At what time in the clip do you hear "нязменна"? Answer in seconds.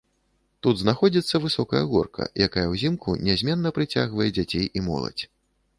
3.29-3.69